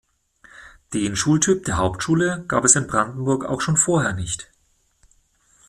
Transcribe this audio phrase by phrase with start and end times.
[0.95, 4.49] Den Schultyp der Hauptschule gab es in Brandenburg auch schon vorher nicht.